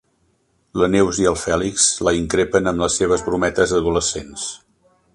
[0.83, 4.53] La Neus i el Fèlix la increpen amb les seves brometes adolescents.